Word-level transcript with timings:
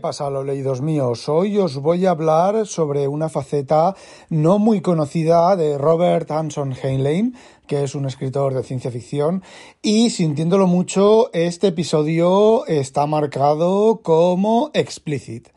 ¿Qué 0.00 0.08
pasa, 0.08 0.30
los 0.30 0.46
leídos 0.46 0.80
míos? 0.80 1.28
Hoy 1.28 1.58
os 1.58 1.76
voy 1.76 2.06
a 2.06 2.12
hablar 2.12 2.66
sobre 2.66 3.06
una 3.06 3.28
faceta 3.28 3.94
no 4.30 4.58
muy 4.58 4.80
conocida 4.80 5.54
de 5.56 5.76
Robert 5.76 6.30
Anson 6.30 6.72
Heinlein, 6.72 7.36
que 7.66 7.84
es 7.84 7.94
un 7.94 8.06
escritor 8.06 8.54
de 8.54 8.62
ciencia 8.62 8.90
ficción, 8.90 9.42
y 9.82 10.08
sintiéndolo 10.08 10.66
mucho, 10.66 11.30
este 11.34 11.66
episodio 11.66 12.64
está 12.64 13.04
marcado 13.04 14.00
como 14.02 14.70
explicit. 14.72 15.48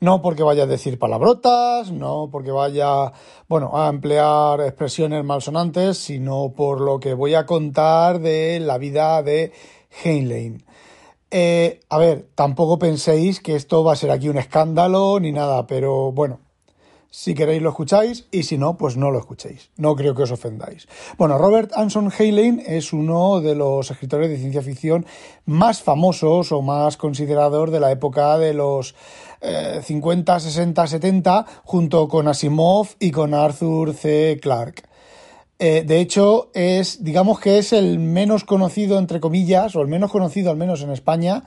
No 0.00 0.22
porque 0.22 0.42
vaya 0.42 0.62
a 0.62 0.66
decir 0.66 0.98
palabrotas, 0.98 1.92
no 1.92 2.30
porque 2.32 2.50
vaya, 2.50 3.12
bueno, 3.46 3.72
a 3.74 3.90
emplear 3.90 4.62
expresiones 4.62 5.22
malsonantes, 5.22 5.98
sino 5.98 6.54
por 6.56 6.80
lo 6.80 6.98
que 6.98 7.12
voy 7.12 7.34
a 7.34 7.44
contar 7.44 8.20
de 8.20 8.58
la 8.58 8.78
vida 8.78 9.22
de 9.22 9.52
Heinlein. 10.02 10.64
Eh, 11.34 11.80
a 11.88 11.96
ver, 11.96 12.28
tampoco 12.34 12.78
penséis 12.78 13.40
que 13.40 13.56
esto 13.56 13.82
va 13.82 13.94
a 13.94 13.96
ser 13.96 14.10
aquí 14.10 14.28
un 14.28 14.36
escándalo 14.36 15.18
ni 15.18 15.32
nada, 15.32 15.66
pero 15.66 16.12
bueno, 16.12 16.40
si 17.08 17.32
queréis 17.34 17.62
lo 17.62 17.70
escucháis 17.70 18.26
y 18.30 18.42
si 18.42 18.58
no, 18.58 18.76
pues 18.76 18.98
no 18.98 19.10
lo 19.10 19.18
escuchéis. 19.18 19.70
No 19.78 19.96
creo 19.96 20.14
que 20.14 20.24
os 20.24 20.30
ofendáis. 20.30 20.88
Bueno, 21.16 21.38
Robert 21.38 21.72
Anson 21.74 22.12
Heinlein 22.12 22.62
es 22.66 22.92
uno 22.92 23.40
de 23.40 23.54
los 23.54 23.90
escritores 23.90 24.28
de 24.28 24.36
ciencia 24.36 24.60
ficción 24.60 25.06
más 25.46 25.80
famosos 25.80 26.52
o 26.52 26.60
más 26.60 26.98
considerados 26.98 27.72
de 27.72 27.80
la 27.80 27.90
época 27.90 28.36
de 28.36 28.52
los 28.52 28.94
50, 29.82 30.38
60, 30.38 30.86
70, 30.86 31.46
junto 31.64 32.08
con 32.08 32.28
Asimov 32.28 32.88
y 33.00 33.10
con 33.10 33.32
Arthur 33.32 33.94
C. 33.94 34.38
Clarke. 34.40 34.82
Eh, 35.58 35.84
de 35.86 36.00
hecho, 36.00 36.50
es, 36.54 37.04
digamos 37.04 37.38
que 37.38 37.58
es 37.58 37.72
el 37.72 37.98
menos 37.98 38.44
conocido, 38.44 38.98
entre 38.98 39.20
comillas, 39.20 39.76
o 39.76 39.80
el 39.80 39.88
menos 39.88 40.10
conocido 40.10 40.50
al 40.50 40.56
menos 40.56 40.82
en 40.82 40.90
España, 40.90 41.44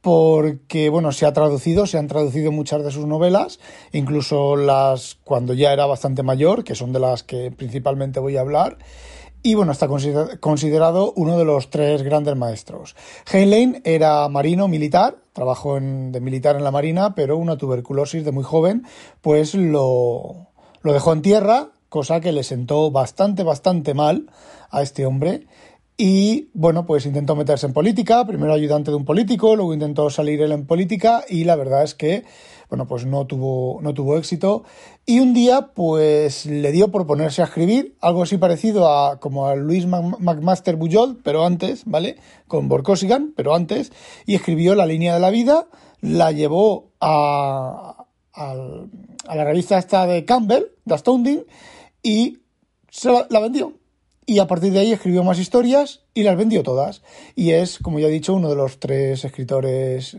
porque, 0.00 0.88
bueno, 0.88 1.12
se 1.12 1.26
ha 1.26 1.32
traducido, 1.32 1.86
se 1.86 1.98
han 1.98 2.06
traducido 2.06 2.52
muchas 2.52 2.82
de 2.84 2.90
sus 2.90 3.06
novelas, 3.06 3.58
incluso 3.92 4.56
las 4.56 5.18
cuando 5.24 5.54
ya 5.54 5.72
era 5.72 5.86
bastante 5.86 6.22
mayor, 6.22 6.64
que 6.64 6.74
son 6.74 6.92
de 6.92 7.00
las 7.00 7.24
que 7.24 7.50
principalmente 7.50 8.20
voy 8.20 8.36
a 8.36 8.40
hablar. 8.40 8.78
Y 9.42 9.54
bueno, 9.54 9.72
está 9.72 9.86
considerado 10.40 11.12
uno 11.14 11.38
de 11.38 11.44
los 11.44 11.70
tres 11.70 12.02
grandes 12.02 12.36
maestros. 12.36 12.96
Heinlein 13.30 13.80
era 13.84 14.28
marino 14.28 14.66
militar, 14.66 15.16
trabajó 15.32 15.76
en, 15.76 16.10
de 16.10 16.20
militar 16.20 16.56
en 16.56 16.64
la 16.64 16.72
marina, 16.72 17.14
pero 17.14 17.36
una 17.36 17.56
tuberculosis 17.56 18.24
de 18.24 18.32
muy 18.32 18.42
joven, 18.42 18.84
pues 19.20 19.54
lo, 19.54 20.48
lo 20.82 20.92
dejó 20.92 21.12
en 21.12 21.22
tierra 21.22 21.70
cosa 21.88 22.20
que 22.20 22.32
le 22.32 22.42
sentó 22.42 22.90
bastante, 22.90 23.42
bastante 23.42 23.94
mal 23.94 24.30
a 24.70 24.82
este 24.82 25.06
hombre. 25.06 25.46
Y 26.00 26.50
bueno, 26.54 26.86
pues 26.86 27.06
intentó 27.06 27.34
meterse 27.34 27.66
en 27.66 27.72
política, 27.72 28.24
primero 28.24 28.52
ayudante 28.52 28.92
de 28.92 28.96
un 28.96 29.04
político, 29.04 29.56
luego 29.56 29.74
intentó 29.74 30.10
salir 30.10 30.40
él 30.40 30.52
en 30.52 30.64
política 30.64 31.24
y 31.28 31.42
la 31.42 31.56
verdad 31.56 31.82
es 31.82 31.96
que, 31.96 32.24
bueno, 32.68 32.86
pues 32.86 33.04
no 33.04 33.26
tuvo, 33.26 33.80
no 33.82 33.94
tuvo 33.94 34.16
éxito. 34.16 34.62
Y 35.06 35.18
un 35.18 35.34
día, 35.34 35.72
pues 35.74 36.46
le 36.46 36.70
dio 36.70 36.92
por 36.92 37.04
ponerse 37.08 37.42
a 37.42 37.46
escribir, 37.46 37.96
algo 38.00 38.22
así 38.22 38.38
parecido 38.38 38.88
a 38.88 39.18
como 39.18 39.48
a 39.48 39.56
Luis 39.56 39.86
McMaster 39.86 40.76
Bujold, 40.76 41.20
pero 41.24 41.44
antes, 41.44 41.82
¿vale? 41.84 42.14
Con 42.46 42.68
Borkosigan, 42.68 43.32
pero 43.34 43.52
antes, 43.52 43.90
y 44.24 44.36
escribió 44.36 44.76
La 44.76 44.86
línea 44.86 45.14
de 45.14 45.20
la 45.20 45.30
vida, 45.30 45.66
la 46.00 46.30
llevó 46.30 46.92
a, 47.00 48.06
a, 48.34 48.54
a 49.26 49.34
la 49.34 49.44
revista 49.44 49.78
esta 49.78 50.06
de 50.06 50.24
Campbell, 50.24 50.66
The 50.86 50.94
Astounding, 50.94 51.44
y 52.02 52.38
se 52.90 53.10
la, 53.28 53.40
vendió. 53.40 53.74
Y 54.26 54.40
a 54.40 54.46
partir 54.46 54.72
de 54.72 54.80
ahí 54.80 54.92
escribió 54.92 55.24
más 55.24 55.38
historias 55.38 56.02
y 56.14 56.22
las 56.22 56.36
vendió 56.36 56.62
todas. 56.62 57.02
Y 57.34 57.52
es, 57.52 57.78
como 57.78 57.98
ya 57.98 58.08
he 58.08 58.10
dicho, 58.10 58.34
uno 58.34 58.50
de 58.50 58.56
los 58.56 58.78
tres 58.78 59.24
escritores, 59.24 60.16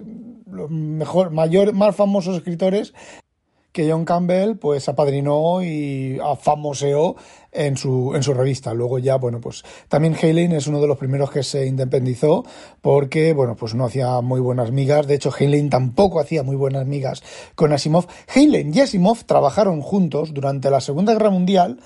los 0.49 0.69
mejor, 0.71 1.31
mayor, 1.31 1.73
más 1.73 1.95
famosos 1.95 2.37
escritores 2.37 2.93
John 3.87 4.05
Campbell 4.05 4.55
pues 4.55 4.89
apadrinó 4.89 5.61
y 5.61 6.19
famoseó 6.41 7.15
en 7.51 7.77
su, 7.77 8.13
en 8.15 8.23
su 8.23 8.33
revista. 8.33 8.73
Luego 8.73 8.99
ya, 8.99 9.17
bueno, 9.17 9.39
pues 9.39 9.63
también 9.87 10.15
Heinlein 10.19 10.53
es 10.53 10.67
uno 10.67 10.81
de 10.81 10.87
los 10.87 10.97
primeros 10.97 11.31
que 11.31 11.43
se 11.43 11.65
independizó 11.65 12.43
porque, 12.81 13.33
bueno, 13.33 13.55
pues 13.55 13.75
no 13.75 13.85
hacía 13.85 14.21
muy 14.21 14.39
buenas 14.39 14.71
migas. 14.71 15.07
De 15.07 15.15
hecho, 15.15 15.31
Heinlein 15.37 15.69
tampoco 15.69 16.19
hacía 16.19 16.43
muy 16.43 16.55
buenas 16.55 16.85
migas 16.85 17.23
con 17.55 17.73
Asimov. 17.73 18.07
Heinlein 18.33 18.73
y 18.73 18.81
Asimov 18.81 19.23
trabajaron 19.25 19.81
juntos 19.81 20.33
durante 20.33 20.69
la 20.69 20.81
Segunda 20.81 21.13
Guerra 21.13 21.29
Mundial 21.29 21.79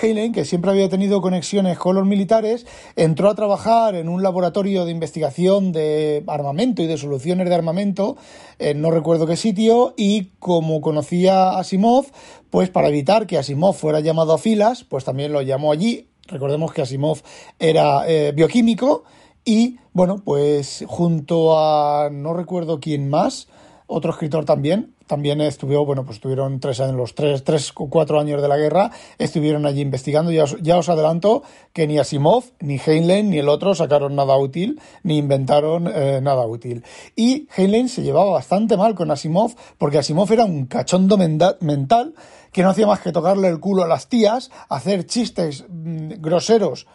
Heinlein, 0.00 0.32
que 0.32 0.44
siempre 0.44 0.70
había 0.70 0.88
tenido 0.88 1.20
conexiones 1.20 1.78
con 1.78 1.94
los 1.94 2.06
militares, 2.06 2.66
entró 2.96 3.28
a 3.28 3.34
trabajar 3.34 3.94
en 3.94 4.08
un 4.08 4.22
laboratorio 4.22 4.84
de 4.84 4.90
investigación 4.90 5.72
de 5.72 6.24
armamento 6.26 6.82
y 6.82 6.86
de 6.86 6.96
soluciones 6.96 7.48
de 7.48 7.54
armamento, 7.54 8.16
en 8.58 8.80
no 8.80 8.90
recuerdo 8.90 9.26
qué 9.26 9.36
sitio, 9.36 9.94
y 9.96 10.30
como 10.38 10.80
conocía 10.80 11.50
a 11.50 11.60
Asimov, 11.60 12.06
pues 12.50 12.70
para 12.70 12.88
evitar 12.88 13.26
que 13.26 13.38
Asimov 13.38 13.74
fuera 13.74 14.00
llamado 14.00 14.32
a 14.32 14.38
filas, 14.38 14.84
pues 14.84 15.04
también 15.04 15.32
lo 15.32 15.42
llamó 15.42 15.72
allí. 15.72 16.08
Recordemos 16.28 16.72
que 16.72 16.82
Asimov 16.82 17.18
era 17.58 18.08
eh, 18.08 18.32
bioquímico 18.32 19.04
y, 19.44 19.78
bueno, 19.92 20.22
pues 20.24 20.84
junto 20.86 21.58
a 21.58 22.08
no 22.10 22.32
recuerdo 22.32 22.80
quién 22.80 23.10
más, 23.10 23.48
otro 23.86 24.12
escritor 24.12 24.44
también, 24.44 24.94
también 25.12 25.42
estuvo, 25.42 25.84
bueno, 25.84 26.06
pues 26.06 26.16
estuvieron 26.16 26.58
tres 26.58 26.80
años, 26.80 26.96
los 26.96 27.14
tres, 27.14 27.44
tres 27.44 27.70
o 27.74 27.90
cuatro 27.90 28.18
años 28.18 28.40
de 28.40 28.48
la 28.48 28.56
guerra, 28.56 28.92
estuvieron 29.18 29.66
allí 29.66 29.82
investigando. 29.82 30.30
Ya 30.30 30.44
os, 30.44 30.56
ya 30.62 30.78
os 30.78 30.88
adelanto 30.88 31.42
que 31.74 31.86
ni 31.86 31.98
Asimov, 31.98 32.44
ni 32.60 32.78
Heinlein, 32.78 33.28
ni 33.28 33.38
el 33.38 33.50
otro 33.50 33.74
sacaron 33.74 34.16
nada 34.16 34.38
útil, 34.38 34.80
ni 35.02 35.18
inventaron 35.18 35.86
eh, 35.86 36.20
nada 36.22 36.46
útil. 36.46 36.82
Y 37.14 37.46
Heinlein 37.54 37.90
se 37.90 38.00
llevaba 38.00 38.30
bastante 38.30 38.78
mal 38.78 38.94
con 38.94 39.10
Asimov, 39.10 39.54
porque 39.76 39.98
Asimov 39.98 40.32
era 40.32 40.46
un 40.46 40.64
cachondo 40.64 41.18
mental 41.18 42.14
que 42.50 42.62
no 42.62 42.70
hacía 42.70 42.86
más 42.86 43.00
que 43.00 43.12
tocarle 43.12 43.48
el 43.48 43.60
culo 43.60 43.84
a 43.84 43.88
las 43.88 44.08
tías, 44.08 44.50
hacer 44.70 45.04
chistes 45.04 45.66
mm, 45.68 46.22
groseros 46.22 46.86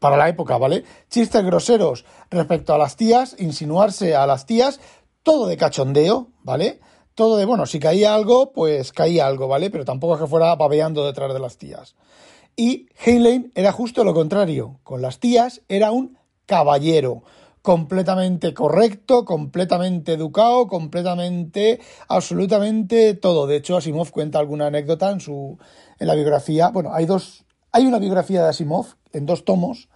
para 0.00 0.18
la 0.18 0.28
época, 0.28 0.58
¿vale? 0.58 0.84
Chistes 1.08 1.42
groseros 1.42 2.04
respecto 2.28 2.74
a 2.74 2.78
las 2.78 2.96
tías, 2.96 3.36
insinuarse 3.38 4.14
a 4.14 4.26
las 4.26 4.44
tías, 4.44 4.80
todo 5.22 5.46
de 5.46 5.56
cachondeo, 5.56 6.28
¿vale? 6.42 6.80
Todo 7.14 7.36
de, 7.36 7.44
bueno, 7.44 7.66
si 7.66 7.78
caía 7.78 8.14
algo, 8.14 8.52
pues 8.52 8.92
caía 8.92 9.26
algo, 9.26 9.48
¿vale? 9.48 9.70
Pero 9.70 9.84
tampoco 9.84 10.14
es 10.14 10.20
que 10.20 10.26
fuera 10.26 10.54
babeando 10.56 11.06
detrás 11.06 11.32
de 11.32 11.40
las 11.40 11.56
tías. 11.56 11.94
Y 12.56 12.88
Heinlein 13.04 13.52
era 13.54 13.72
justo 13.72 14.04
lo 14.04 14.14
contrario. 14.14 14.78
Con 14.82 15.02
las 15.02 15.18
tías 15.18 15.62
era 15.68 15.92
un 15.92 16.18
caballero, 16.46 17.22
completamente 17.62 18.52
correcto, 18.52 19.24
completamente 19.24 20.12
educado, 20.12 20.66
completamente, 20.66 21.80
absolutamente 22.08 23.14
todo. 23.14 23.46
De 23.46 23.56
hecho, 23.56 23.76
Asimov 23.76 24.10
cuenta 24.10 24.38
alguna 24.38 24.66
anécdota 24.66 25.10
en 25.10 25.20
su, 25.20 25.58
en 25.98 26.06
la 26.06 26.14
biografía. 26.14 26.68
Bueno, 26.68 26.92
hay 26.92 27.06
dos, 27.06 27.44
hay 27.72 27.86
una 27.86 27.98
biografía 27.98 28.42
de 28.42 28.50
Asimov 28.50 28.86
en 29.12 29.26
dos 29.26 29.44
tomos 29.44 29.88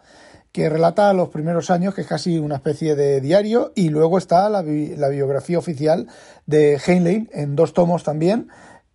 que 0.58 0.68
relata 0.68 1.12
los 1.12 1.28
primeros 1.28 1.70
años, 1.70 1.94
que 1.94 2.00
es 2.00 2.06
casi 2.08 2.36
una 2.36 2.56
especie 2.56 2.96
de 2.96 3.20
diario, 3.20 3.70
y 3.76 3.90
luego 3.90 4.18
está 4.18 4.50
la, 4.50 4.60
biografía 4.60 5.56
oficial 5.56 6.08
de 6.46 6.80
Heinlein 6.84 7.30
en 7.32 7.54
dos 7.54 7.74
tomos 7.74 8.02
también, 8.02 8.48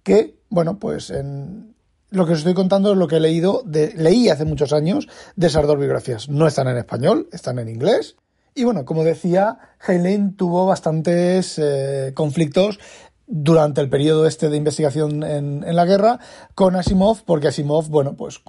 que, 0.03 0.35
bueno, 0.49 0.77
pues 0.77 1.09
en, 1.09 1.73
lo 2.09 2.25
que 2.25 2.33
os 2.33 2.39
estoy 2.39 2.53
contando 2.53 2.91
es 2.91 2.97
lo 2.97 3.07
que 3.07 3.15
he 3.15 3.19
leído, 3.21 3.63
de, 3.65 3.93
leí 3.95 4.27
hace 4.27 4.43
muchos 4.43 4.73
años 4.73 5.07
de 5.37 5.47
esas 5.47 5.65
dos 5.65 5.79
biografías. 5.79 6.27
No 6.27 6.47
están 6.47 6.67
en 6.67 6.75
español, 6.75 7.29
están 7.31 7.57
en 7.59 7.69
inglés. 7.69 8.17
Y 8.53 8.65
bueno, 8.65 8.83
como 8.83 9.05
decía, 9.05 9.57
Heinlein 9.87 10.35
tuvo 10.35 10.65
bastantes 10.65 11.57
eh, 11.59 12.11
conflictos 12.13 12.77
durante 13.25 13.79
el 13.79 13.87
periodo 13.87 14.27
este 14.27 14.49
de 14.49 14.57
investigación 14.57 15.23
en, 15.23 15.63
en, 15.63 15.75
la 15.77 15.85
guerra 15.85 16.19
con 16.55 16.75
Asimov, 16.75 17.23
porque 17.23 17.47
Asimov, 17.47 17.87
bueno, 17.87 18.17
pues 18.17 18.41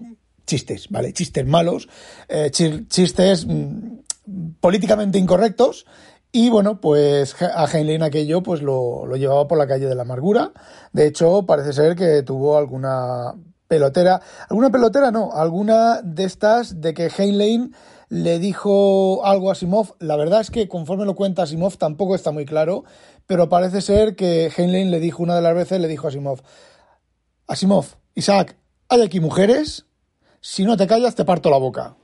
chistes, 0.46 0.88
¿vale? 0.90 1.12
Chistes 1.12 1.46
malos, 1.46 1.88
eh, 2.28 2.50
chistes 2.50 3.46
mm, 3.46 4.54
políticamente 4.60 5.18
incorrectos. 5.18 5.86
Y 6.32 6.50
bueno, 6.50 6.80
pues 6.80 7.36
a 7.40 7.64
Heinlein 7.66 8.02
aquello 8.02 8.42
pues 8.42 8.60
lo, 8.60 9.06
lo, 9.06 9.16
llevaba 9.16 9.46
por 9.46 9.56
la 9.56 9.68
calle 9.68 9.86
de 9.86 9.94
la 9.94 10.02
amargura. 10.02 10.52
De 10.92 11.06
hecho, 11.06 11.46
parece 11.46 11.72
ser 11.72 11.94
que 11.94 12.24
tuvo 12.24 12.58
alguna 12.58 13.34
pelotera, 13.68 14.20
alguna 14.48 14.70
pelotera 14.70 15.10
no, 15.10 15.32
alguna 15.32 16.02
de 16.02 16.24
estas 16.24 16.80
de 16.80 16.92
que 16.92 17.06
Heinlein 17.06 17.74
le 18.08 18.38
dijo 18.38 19.24
algo 19.24 19.48
a 19.48 19.52
Asimov. 19.52 19.94
La 19.98 20.16
verdad 20.16 20.40
es 20.40 20.50
que 20.50 20.68
conforme 20.68 21.04
lo 21.04 21.14
cuenta 21.14 21.42
Asimov 21.42 21.76
tampoco 21.76 22.14
está 22.14 22.30
muy 22.30 22.44
claro, 22.44 22.84
pero 23.26 23.48
parece 23.48 23.80
ser 23.80 24.16
que 24.16 24.52
Heinlein 24.56 24.90
le 24.90 25.00
dijo 25.00 25.22
una 25.22 25.36
de 25.36 25.42
las 25.42 25.54
veces, 25.54 25.80
le 25.80 25.88
dijo 25.88 26.06
a 26.06 26.10
Asimov, 26.10 26.42
Asimov, 27.46 27.86
Isaac, 28.14 28.56
¿hay 28.88 29.02
aquí 29.02 29.20
mujeres? 29.20 29.86
Si 30.44 30.66
no 30.66 30.76
te 30.76 30.86
callas 30.86 31.14
te 31.14 31.24
parto 31.24 31.48
la 31.48 31.56
boca. 31.56 31.96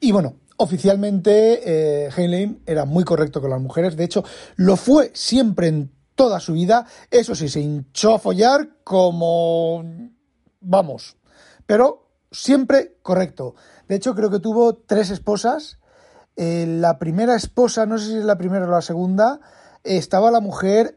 Y 0.00 0.10
bueno, 0.10 0.40
oficialmente 0.56 2.06
eh, 2.06 2.10
Heinlein 2.10 2.60
era 2.66 2.86
muy 2.86 3.04
correcto 3.04 3.40
con 3.40 3.50
las 3.50 3.60
mujeres, 3.60 3.96
de 3.96 4.02
hecho 4.02 4.24
lo 4.56 4.74
fue 4.74 5.12
siempre 5.14 5.68
en 5.68 5.92
toda 6.16 6.40
su 6.40 6.54
vida, 6.54 6.86
eso 7.08 7.36
sí, 7.36 7.48
se 7.48 7.60
hinchó 7.60 8.14
a 8.14 8.18
follar 8.18 8.78
como... 8.82 9.84
vamos, 10.58 11.18
pero 11.66 12.08
siempre 12.32 12.96
correcto. 13.00 13.54
De 13.86 13.94
hecho 13.94 14.16
creo 14.16 14.28
que 14.28 14.40
tuvo 14.40 14.74
tres 14.74 15.10
esposas, 15.10 15.78
eh, 16.34 16.66
la 16.66 16.98
primera 16.98 17.36
esposa, 17.36 17.86
no 17.86 17.96
sé 17.98 18.06
si 18.06 18.16
es 18.16 18.24
la 18.24 18.38
primera 18.38 18.66
o 18.66 18.70
la 18.70 18.82
segunda, 18.82 19.38
estaba 19.84 20.32
la 20.32 20.40
mujer 20.40 20.96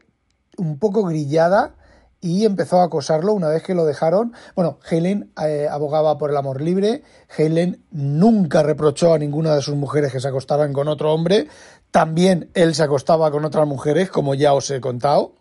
un 0.56 0.80
poco 0.80 1.04
grillada 1.04 1.76
y 2.20 2.44
empezó 2.44 2.80
a 2.80 2.84
acosarlo 2.84 3.32
una 3.32 3.48
vez 3.48 3.62
que 3.62 3.74
lo 3.74 3.84
dejaron. 3.86 4.34
Bueno, 4.54 4.78
Helen 4.88 5.32
eh, 5.42 5.68
abogaba 5.70 6.18
por 6.18 6.30
el 6.30 6.36
amor 6.36 6.60
libre. 6.60 7.02
Helen 7.36 7.82
nunca 7.90 8.62
reprochó 8.62 9.14
a 9.14 9.18
ninguna 9.18 9.54
de 9.54 9.62
sus 9.62 9.74
mujeres 9.74 10.12
que 10.12 10.20
se 10.20 10.28
acostaran 10.28 10.72
con 10.72 10.88
otro 10.88 11.12
hombre. 11.12 11.48
También 11.90 12.50
él 12.54 12.74
se 12.74 12.82
acostaba 12.82 13.30
con 13.30 13.44
otras 13.44 13.66
mujeres, 13.66 14.10
como 14.10 14.34
ya 14.34 14.52
os 14.52 14.70
he 14.70 14.80
contado. 14.80 15.34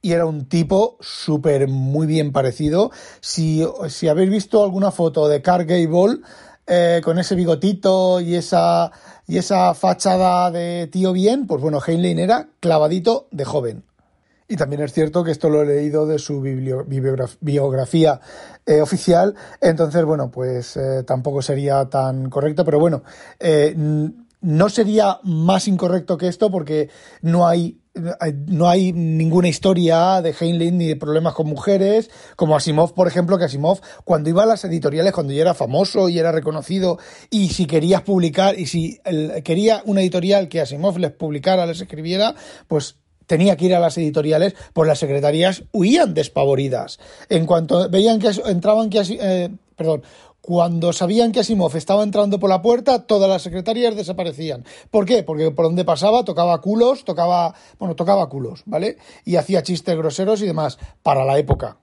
Y 0.00 0.12
era 0.12 0.26
un 0.26 0.48
tipo 0.48 0.96
súper 1.00 1.66
muy 1.66 2.06
bien 2.06 2.30
parecido. 2.32 2.92
Si, 3.20 3.64
habéis 4.08 4.30
visto 4.30 4.62
alguna 4.62 4.90
foto 4.90 5.28
de 5.28 5.42
Carl 5.42 5.64
Gable 5.64 6.20
eh, 6.66 7.00
con 7.02 7.18
ese 7.18 7.34
bigotito 7.34 8.20
y 8.20 8.36
esa, 8.36 8.92
y 9.26 9.38
esa 9.38 9.74
fachada 9.74 10.50
de 10.50 10.88
tío 10.92 11.12
bien, 11.12 11.46
pues 11.46 11.60
bueno, 11.60 11.80
Heinlein 11.84 12.18
era 12.18 12.48
clavadito 12.60 13.28
de 13.32 13.44
joven. 13.44 13.87
Y 14.50 14.56
también 14.56 14.80
es 14.80 14.94
cierto 14.94 15.22
que 15.22 15.30
esto 15.30 15.50
lo 15.50 15.60
he 15.60 15.66
leído 15.66 16.06
de 16.06 16.18
su 16.18 16.40
biografía 16.40 18.20
eh, 18.64 18.80
oficial, 18.80 19.34
entonces, 19.60 20.02
bueno, 20.06 20.30
pues 20.30 20.74
eh, 20.78 21.02
tampoco 21.06 21.42
sería 21.42 21.84
tan 21.90 22.30
correcto, 22.30 22.64
pero 22.64 22.80
bueno, 22.80 23.02
eh, 23.40 23.76
no 24.40 24.68
sería 24.70 25.18
más 25.22 25.68
incorrecto 25.68 26.16
que 26.16 26.28
esto 26.28 26.50
porque 26.50 26.88
no 27.20 27.46
hay 27.46 27.82
no 28.46 28.68
hay 28.68 28.92
ninguna 28.92 29.48
historia 29.48 30.22
de 30.22 30.32
Heinlein 30.38 30.78
ni 30.78 30.86
de 30.86 30.94
problemas 30.94 31.34
con 31.34 31.48
mujeres, 31.48 32.10
como 32.36 32.54
Asimov, 32.54 32.94
por 32.94 33.08
ejemplo, 33.08 33.38
que 33.38 33.46
Asimov, 33.46 33.80
cuando 34.04 34.30
iba 34.30 34.44
a 34.44 34.46
las 34.46 34.64
editoriales, 34.64 35.12
cuando 35.12 35.32
ya 35.32 35.40
era 35.42 35.52
famoso 35.52 36.08
y 36.08 36.16
era 36.16 36.30
reconocido, 36.30 37.00
y 37.28 37.48
si 37.48 37.66
querías 37.66 38.02
publicar, 38.02 38.56
y 38.56 38.66
si 38.66 39.00
quería 39.42 39.82
una 39.84 40.00
editorial 40.00 40.48
que 40.48 40.60
Asimov 40.60 40.96
les 40.98 41.10
publicara, 41.10 41.66
les 41.66 41.80
escribiera, 41.80 42.36
pues 42.68 42.98
tenía 43.28 43.56
que 43.56 43.66
ir 43.66 43.74
a 43.76 43.80
las 43.80 43.96
editoriales, 43.96 44.56
pues 44.72 44.88
las 44.88 44.98
secretarías 44.98 45.62
huían 45.72 46.14
despavoridas. 46.14 46.98
En 47.28 47.46
cuanto 47.46 47.88
veían 47.88 48.18
que 48.18 48.30
entraban 48.46 48.90
que 48.90 49.00
eh, 49.08 49.50
perdón, 49.76 50.02
cuando 50.40 50.92
sabían 50.92 51.30
que 51.30 51.40
Asimov 51.40 51.76
estaba 51.76 52.02
entrando 52.02 52.40
por 52.40 52.48
la 52.48 52.62
puerta, 52.62 53.06
todas 53.06 53.28
las 53.28 53.42
secretarias 53.42 53.94
desaparecían. 53.94 54.64
¿Por 54.90 55.04
qué? 55.04 55.22
Porque 55.22 55.50
por 55.50 55.66
donde 55.66 55.84
pasaba 55.84 56.24
tocaba 56.24 56.60
culos, 56.60 57.04
tocaba, 57.04 57.54
bueno, 57.78 57.94
tocaba 57.94 58.28
culos, 58.28 58.62
¿vale? 58.64 58.96
Y 59.24 59.36
hacía 59.36 59.62
chistes 59.62 59.96
groseros 59.96 60.40
y 60.40 60.46
demás 60.46 60.78
para 61.02 61.24
la 61.24 61.38
época. 61.38 61.76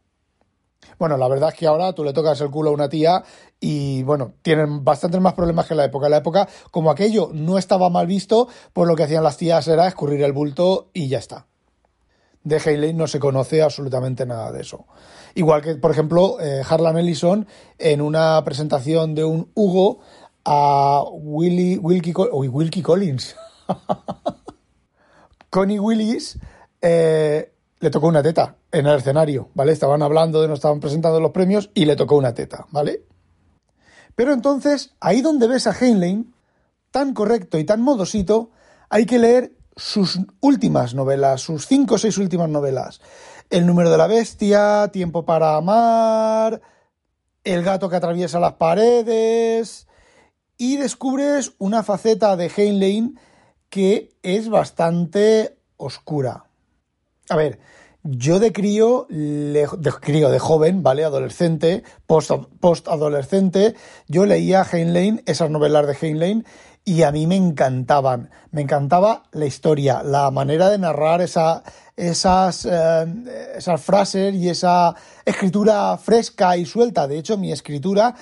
Bueno, 0.97 1.18
la 1.18 1.27
verdad 1.27 1.50
es 1.50 1.56
que 1.56 1.68
ahora 1.68 1.94
tú 1.94 2.03
le 2.03 2.13
tocas 2.13 2.39
el 2.42 2.50
culo 2.50 2.69
a 2.69 2.74
una 2.74 2.89
tía 2.89 3.24
y, 3.59 4.03
bueno, 4.03 4.33
tienen 4.42 4.83
bastantes 4.83 5.21
más 5.21 5.33
problemas 5.33 5.68
que 5.68 5.74
en 5.74 5.77
la 5.77 5.86
época. 5.86 6.07
En 6.07 6.12
la 6.12 6.18
época, 6.18 6.47
como 6.71 6.92
aquello 6.92 7.30
no 7.33 7.57
estaba 7.57 7.89
mal 7.89 8.07
visto, 8.07 8.47
pues 8.74 8.88
lo 8.88 8.95
que 8.95 9.03
hacían 9.03 9.24
las 9.24 9.38
tías 9.38 9.68
era 9.68 9.88
escurrir 9.88 10.21
el 10.24 10.33
bulto 10.33 10.89
y 10.94 11.07
ya 11.07 11.19
está. 11.19 11.47
De 12.44 12.57
Haley 12.57 12.94
no 12.94 13.07
se 13.07 13.19
conoce 13.19 13.62
absolutamente 13.62 14.25
nada 14.25 14.51
de 14.51 14.62
eso. 14.62 14.86
Igual 15.33 15.62
que, 15.62 15.75
por 15.75 15.92
ejemplo, 15.92 16.39
eh, 16.39 16.62
Harlan 16.68 16.98
Ellison 16.98 17.48
en 17.80 18.01
una 18.01 18.44
presentación 18.44 19.15
de 19.15 19.24
un 19.24 19.50
Hugo 19.56 20.00
a 20.45 21.03
Willy, 21.12 21.77
Wilkie, 21.77 22.13
Wilkie 22.13 22.83
Collins. 22.83 23.36
Connie 25.50 25.80
Willis 25.80 26.38
eh, 26.81 27.54
le 27.85 27.91
tocó 27.91 28.07
una 28.07 28.23
teta 28.23 28.55
en 28.71 28.87
el 28.87 28.97
escenario, 28.97 29.49
¿vale? 29.53 29.71
Estaban 29.71 30.01
hablando 30.01 30.41
de 30.41 30.47
no 30.47 30.55
estaban 30.55 30.79
presentando 30.79 31.19
los 31.19 31.29
premios 31.29 31.69
y 31.75 31.85
le 31.85 31.95
tocó 31.95 32.15
una 32.15 32.33
teta, 32.33 32.65
¿vale? 32.71 33.03
Pero 34.15 34.33
entonces, 34.33 34.95
ahí 34.99 35.21
donde 35.21 35.47
ves 35.47 35.67
a 35.67 35.71
Heinlein, 35.71 36.33
tan 36.89 37.13
correcto 37.13 37.59
y 37.59 37.63
tan 37.63 37.81
modosito, 37.81 38.49
hay 38.89 39.05
que 39.05 39.19
leer 39.19 39.51
sus 39.75 40.19
últimas 40.39 40.95
novelas, 40.95 41.41
sus 41.41 41.67
cinco 41.67 41.93
o 41.93 41.97
seis 41.99 42.17
últimas 42.17 42.49
novelas. 42.49 43.01
El 43.51 43.67
número 43.67 43.91
de 43.91 43.99
la 43.99 44.07
bestia, 44.07 44.89
Tiempo 44.91 45.23
para 45.23 45.55
amar, 45.55 46.61
El 47.43 47.61
gato 47.61 47.88
que 47.88 47.97
atraviesa 47.97 48.39
las 48.39 48.53
paredes, 48.53 49.88
y 50.57 50.77
descubres 50.77 51.53
una 51.59 51.83
faceta 51.83 52.35
de 52.35 52.47
Heinlein 52.47 53.19
que 53.69 54.17
es 54.23 54.49
bastante 54.49 55.59
oscura. 55.77 56.45
A 57.29 57.35
ver, 57.35 57.59
yo 58.07 58.39
de 58.39 58.53
crío, 58.53 59.07
de 59.09 59.91
crío, 59.99 60.29
de 60.29 60.37
joven, 60.37 60.83
¿vale? 60.83 61.03
Adolescente, 61.03 61.83
post-adolescente, 62.05 63.73
yo 64.07 64.27
leía 64.27 64.63
Heinlein, 64.63 65.23
esas 65.25 65.49
novelas 65.49 65.87
de 65.87 65.97
Heinlein, 65.99 66.45
y 66.83 67.01
a 67.01 67.11
mí 67.11 67.25
me 67.25 67.35
encantaban. 67.35 68.29
Me 68.51 68.61
encantaba 68.61 69.23
la 69.31 69.47
historia, 69.47 70.03
la 70.03 70.29
manera 70.29 70.69
de 70.69 70.77
narrar 70.77 71.21
esa, 71.21 71.63
esas, 71.97 72.67
eh, 72.69 73.05
esas 73.57 73.81
frases 73.81 74.35
y 74.35 74.49
esa 74.49 74.95
escritura 75.25 75.97
fresca 75.97 76.55
y 76.57 76.65
suelta. 76.67 77.07
De 77.07 77.17
hecho, 77.17 77.39
mi 77.39 77.51
escritura, 77.51 78.13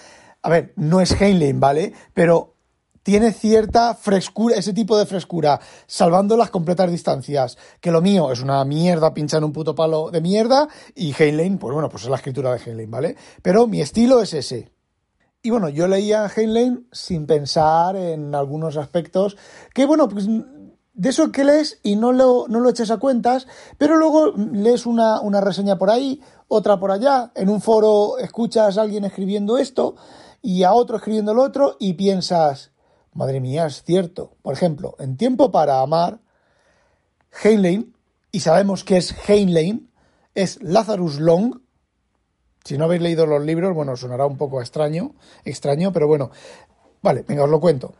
a 0.42 0.50
ver, 0.50 0.72
no 0.78 1.02
es 1.02 1.12
Heinlein, 1.12 1.60
¿vale? 1.60 1.92
Pero 2.14 2.53
tiene 3.04 3.34
cierta 3.34 3.94
frescura, 3.94 4.56
ese 4.56 4.74
tipo 4.74 4.98
de 4.98 5.06
frescura, 5.06 5.60
salvando 5.86 6.36
las 6.38 6.50
completas 6.50 6.90
distancias. 6.90 7.58
Que 7.80 7.92
lo 7.92 8.02
mío 8.02 8.32
es 8.32 8.42
una 8.42 8.64
mierda 8.66 9.14
pincha 9.14 9.38
en 9.38 9.44
un 9.44 9.54
puto 9.54 9.76
palo 9.76 10.10
de 10.10 10.22
mierda 10.22 10.68
y 10.96 11.14
Heinlein, 11.14 11.58
pues 11.58 11.74
bueno, 11.74 11.90
pues 11.90 12.04
es 12.04 12.10
la 12.10 12.16
escritura 12.16 12.54
de 12.54 12.64
Heinlein, 12.64 12.90
¿vale? 12.90 13.16
Pero 13.42 13.68
mi 13.68 13.82
estilo 13.82 14.22
es 14.22 14.34
ese. 14.34 14.72
Y 15.42 15.50
bueno, 15.50 15.68
yo 15.68 15.88
leía 15.88 16.32
Heinlein 16.34 16.88
sin 16.92 17.28
pensar 17.28 17.98
en 17.98 18.34
algunos 18.34 18.78
aspectos 18.78 19.36
que, 19.74 19.86
bueno, 19.86 20.08
pues 20.08 20.26
de 20.94 21.10
eso 21.10 21.32
que 21.32 21.44
lees 21.44 21.80
y 21.84 21.96
no 21.96 22.14
lo, 22.14 22.46
no 22.48 22.60
lo 22.60 22.70
eches 22.70 22.92
a 22.92 22.98
cuentas, 22.98 23.48
pero 23.78 23.98
luego 23.98 24.32
lees 24.38 24.86
una, 24.86 25.20
una 25.20 25.42
reseña 25.42 25.78
por 25.78 25.90
ahí, 25.90 26.22
otra 26.48 26.80
por 26.80 26.92
allá, 26.92 27.32
en 27.36 27.50
un 27.50 27.62
foro 27.62 28.20
escuchas 28.20 28.78
a 28.78 28.84
alguien 28.84 29.04
escribiendo 29.04 29.58
esto 29.58 29.96
y 30.42 30.64
a 30.64 30.74
otro 30.74 30.98
escribiendo 30.98 31.34
lo 31.34 31.42
otro 31.42 31.78
y 31.80 31.94
piensas, 31.94 32.73
Madre 33.14 33.40
mía, 33.40 33.66
es 33.66 33.84
cierto. 33.84 34.36
Por 34.42 34.54
ejemplo, 34.54 34.96
en 35.00 35.18
Tiempo 35.18 35.52
para 35.52 35.82
Amar, 35.82 36.20
Heinlein, 37.44 37.96
y 38.32 38.40
sabemos 38.40 38.84
que 38.84 38.98
es 38.98 39.16
Heinlein, 39.28 39.90
es 40.34 40.62
Lazarus 40.62 41.20
Long. 41.20 41.62
Si 42.64 42.78
no 42.78 42.86
habéis 42.86 43.02
leído 43.02 43.26
los 43.26 43.44
libros, 43.44 43.76
bueno, 43.76 43.96
sonará 43.96 44.26
un 44.26 44.38
poco 44.38 44.62
extraño, 44.62 45.14
extraño, 45.46 45.92
pero 45.92 46.08
bueno. 46.08 46.32
Vale, 47.02 47.24
venga, 47.28 47.44
os 47.44 47.50
lo 47.50 47.60
cuento. 47.60 47.94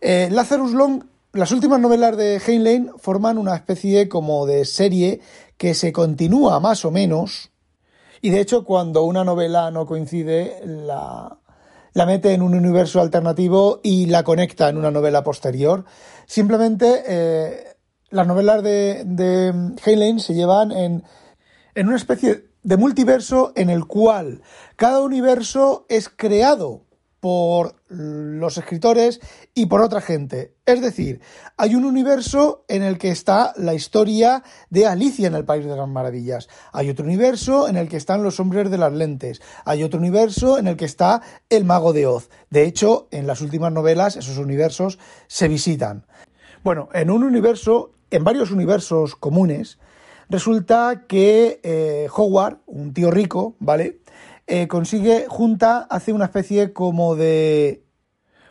Eh, 0.00 0.28
Lazarus 0.30 0.72
Long, 0.72 1.04
las 1.32 1.50
últimas 1.52 1.80
novelas 1.80 2.16
de 2.16 2.40
Heinlein 2.44 2.92
forman 2.98 3.38
una 3.38 3.56
especie 3.56 4.08
como 4.08 4.46
de 4.46 4.64
serie 4.64 5.20
que 5.56 5.74
se 5.74 5.92
continúa 5.92 6.60
más 6.60 6.84
o 6.84 6.90
menos. 6.90 7.50
Y 8.20 8.30
de 8.30 8.40
hecho, 8.40 8.64
cuando 8.64 9.04
una 9.04 9.24
novela 9.24 9.70
no 9.70 9.86
coincide, 9.86 10.60
la, 10.64 11.38
la 11.98 12.06
mete 12.06 12.32
en 12.32 12.42
un 12.42 12.54
universo 12.54 13.00
alternativo 13.00 13.80
y 13.82 14.06
la 14.06 14.22
conecta 14.22 14.68
en 14.68 14.76
una 14.76 14.92
novela 14.92 15.24
posterior. 15.24 15.84
Simplemente 16.26 17.02
eh, 17.08 17.74
las 18.10 18.24
novelas 18.24 18.62
de, 18.62 19.02
de 19.04 20.20
se 20.20 20.34
llevan 20.34 20.70
en, 20.70 21.02
en 21.74 21.88
una 21.88 21.96
especie 21.96 22.50
de 22.62 22.76
multiverso 22.76 23.50
en 23.56 23.68
el 23.68 23.86
cual 23.86 24.42
cada 24.76 25.00
universo 25.00 25.86
es 25.88 26.08
creado 26.08 26.82
por 27.20 27.74
los 27.88 28.58
escritores 28.58 29.20
y 29.54 29.66
por 29.66 29.80
otra 29.80 30.00
gente. 30.00 30.54
Es 30.66 30.80
decir, 30.80 31.20
hay 31.56 31.74
un 31.74 31.84
universo 31.84 32.64
en 32.68 32.82
el 32.82 32.98
que 32.98 33.10
está 33.10 33.52
la 33.56 33.74
historia 33.74 34.42
de 34.70 34.86
Alicia 34.86 35.26
en 35.26 35.34
el 35.34 35.44
País 35.44 35.64
de 35.64 35.76
las 35.76 35.88
Maravillas. 35.88 36.48
Hay 36.72 36.90
otro 36.90 37.04
universo 37.04 37.68
en 37.68 37.76
el 37.76 37.88
que 37.88 37.96
están 37.96 38.22
los 38.22 38.38
hombres 38.38 38.70
de 38.70 38.78
las 38.78 38.92
lentes. 38.92 39.40
Hay 39.64 39.82
otro 39.82 39.98
universo 39.98 40.58
en 40.58 40.68
el 40.68 40.76
que 40.76 40.84
está 40.84 41.22
el 41.50 41.64
mago 41.64 41.92
de 41.92 42.06
Oz. 42.06 42.28
De 42.50 42.64
hecho, 42.64 43.08
en 43.10 43.26
las 43.26 43.40
últimas 43.40 43.72
novelas 43.72 44.16
esos 44.16 44.38
universos 44.38 44.98
se 45.26 45.48
visitan. 45.48 46.06
Bueno, 46.62 46.88
en 46.92 47.10
un 47.10 47.24
universo, 47.24 47.92
en 48.10 48.24
varios 48.24 48.50
universos 48.50 49.16
comunes, 49.16 49.78
resulta 50.28 51.04
que 51.08 51.60
eh, 51.62 52.08
Howard, 52.14 52.58
un 52.66 52.92
tío 52.92 53.10
rico, 53.10 53.56
¿vale? 53.58 54.00
Eh, 54.50 54.66
consigue, 54.66 55.26
junta, 55.28 55.86
hace 55.90 56.14
una 56.14 56.24
especie 56.24 56.72
como 56.72 57.16
de 57.16 57.84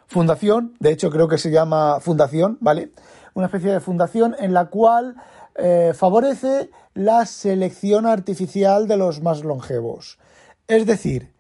fundación, 0.06 0.76
de 0.80 0.92
hecho 0.92 1.10
creo 1.10 1.28
que 1.28 1.40
se 1.40 1.50
llama 1.50 2.00
fundación, 2.00 2.60
¿vale? 2.62 2.92
Una 3.34 3.48
especie 3.48 3.72
de 3.72 3.80
fundación 3.80 4.36
en 4.38 4.54
la 4.54 4.68
cual 4.68 5.16
eh, 5.56 5.94
favorece 5.96 6.70
la 6.94 7.26
selección 7.26 8.06
artificial 8.06 8.88
de 8.88 8.96
los 8.96 9.24
más 9.24 9.44
longevos. 9.44 10.20
Es 10.68 10.86
decir, 10.86 11.34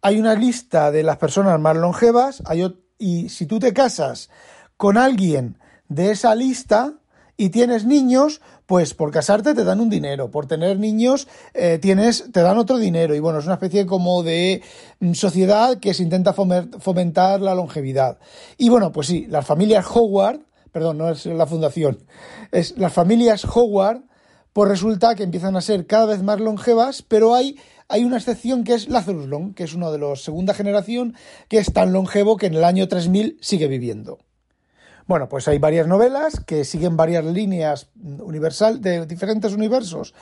hay 0.00 0.20
una 0.20 0.36
lista 0.36 0.92
de 0.92 1.02
las 1.02 1.16
personas 1.16 1.58
más 1.58 1.76
longevas 1.76 2.40
y 2.98 3.28
si 3.30 3.46
tú 3.46 3.58
te 3.58 3.72
casas 3.72 4.30
con 4.76 4.96
alguien 4.96 5.58
de 5.88 6.12
esa 6.12 6.36
lista 6.36 6.94
y 7.36 7.50
tienes 7.50 7.84
niños, 7.84 8.40
pues 8.66 8.94
por 8.94 9.10
casarte 9.10 9.54
te 9.54 9.64
dan 9.64 9.80
un 9.80 9.90
dinero, 9.90 10.30
por 10.30 10.46
tener 10.46 10.78
niños 10.78 11.26
eh, 11.52 11.78
tienes, 11.80 12.30
te 12.32 12.42
dan 12.42 12.58
otro 12.58 12.78
dinero. 12.78 13.14
Y 13.14 13.20
bueno, 13.20 13.38
es 13.38 13.46
una 13.46 13.54
especie 13.54 13.86
como 13.86 14.22
de 14.22 14.62
mm, 15.00 15.12
sociedad 15.14 15.78
que 15.78 15.94
se 15.94 16.02
intenta 16.02 16.32
fomentar 16.32 17.40
la 17.40 17.54
longevidad. 17.54 18.18
Y 18.56 18.68
bueno, 18.68 18.92
pues 18.92 19.08
sí, 19.08 19.26
las 19.28 19.46
familias 19.46 19.86
Howard, 19.92 20.40
perdón, 20.72 20.98
no 20.98 21.10
es 21.10 21.26
la 21.26 21.46
fundación, 21.46 21.98
es 22.52 22.76
las 22.78 22.92
familias 22.92 23.44
Howard, 23.44 24.02
pues 24.52 24.68
resulta 24.68 25.16
que 25.16 25.24
empiezan 25.24 25.56
a 25.56 25.60
ser 25.60 25.86
cada 25.86 26.06
vez 26.06 26.22
más 26.22 26.40
longevas, 26.40 27.02
pero 27.02 27.34
hay, 27.34 27.58
hay 27.88 28.04
una 28.04 28.18
excepción 28.18 28.62
que 28.62 28.74
es 28.74 28.88
Lazarus 28.88 29.26
Long, 29.26 29.54
que 29.54 29.64
es 29.64 29.74
uno 29.74 29.90
de 29.90 29.98
los 29.98 30.22
segunda 30.22 30.54
generación, 30.54 31.16
que 31.48 31.58
es 31.58 31.72
tan 31.72 31.92
longevo 31.92 32.36
que 32.36 32.46
en 32.46 32.54
el 32.54 32.62
año 32.62 32.86
3000 32.86 33.38
sigue 33.40 33.66
viviendo. 33.66 34.18
Bueno, 35.06 35.28
pues 35.28 35.46
hay 35.48 35.58
varias 35.58 35.86
novelas 35.86 36.40
que 36.40 36.64
siguen 36.64 36.96
varias 36.96 37.24
líneas 37.24 37.90
universal 37.94 38.80
de 38.80 39.04
diferentes 39.04 39.52
universos 39.52 40.14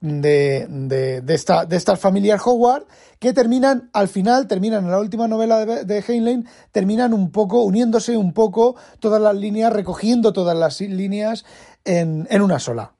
de, 0.00 0.66
de, 0.68 1.34
esta, 1.34 1.64
de 1.64 1.76
estas 1.76 1.98
familias 1.98 2.40
Howard 2.46 2.84
que 3.18 3.32
terminan, 3.32 3.90
al 3.92 4.06
final, 4.06 4.46
terminan 4.46 4.84
en 4.84 4.92
la 4.92 5.00
última 5.00 5.26
novela 5.26 5.66
de, 5.66 5.84
de 5.84 6.04
Heinlein, 6.06 6.46
terminan 6.70 7.14
un 7.14 7.32
poco, 7.32 7.62
uniéndose 7.62 8.16
un 8.16 8.32
poco 8.32 8.76
todas 9.00 9.20
las 9.20 9.34
líneas, 9.34 9.72
recogiendo 9.72 10.32
todas 10.32 10.56
las 10.56 10.80
líneas 10.80 11.44
en, 11.84 12.28
en 12.30 12.42
una 12.42 12.60
sola. 12.60 12.92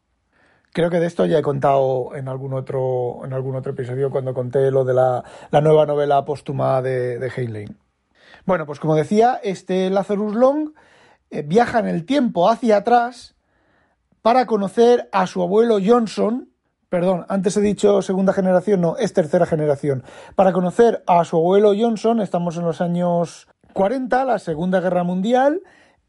Creo 0.73 0.91
que 0.91 0.99
de 0.99 1.07
esto 1.07 1.25
ya 1.25 1.39
he 1.39 1.43
contado 1.43 2.17
en 2.17 2.29
algún 2.29 2.53
otro, 2.53 3.25
en 3.25 3.33
algún 3.33 3.55
otro 3.55 3.73
episodio 3.73 4.11
cuando 4.11 4.35
conté 4.35 4.73
lo 4.73 4.85
de 4.85 4.95
la, 4.95 5.23
la 5.53 5.61
nueva 5.61 5.87
novela 5.87 6.25
póstuma 6.25 6.83
de, 6.83 7.21
de 7.21 7.31
Heinlein. 7.35 7.79
Bueno, 8.45 8.67
pues 8.67 8.81
como 8.81 8.97
decía, 8.97 9.41
este 9.43 9.89
Lazarus 9.89 10.35
Long 10.35 10.73
eh, 11.31 11.43
viaja 11.43 11.79
en 11.79 11.89
el 11.89 12.05
tiempo 12.05 12.49
hacia 12.49 12.79
atrás 12.79 13.37
para 14.23 14.47
conocer 14.47 15.09
a 15.13 15.27
su 15.27 15.43
abuelo 15.43 15.79
Johnson, 15.85 16.51
perdón, 16.89 17.27
antes 17.29 17.57
he 17.57 17.61
dicho 17.61 18.03
segunda 18.03 18.33
generación, 18.33 18.81
no, 18.81 18.97
es 18.97 19.13
tercera 19.13 19.47
generación, 19.47 20.03
para 20.35 20.53
conocer 20.53 21.03
a 21.07 21.25
su 21.25 21.37
abuelo 21.37 21.73
Johnson, 21.79 22.21
estamos 22.21 22.57
en 22.57 22.65
los 22.65 22.81
años 22.81 23.49
40, 23.73 24.25
la 24.25 24.39
Segunda 24.39 24.81
Guerra 24.81 25.05
Mundial, 25.05 25.63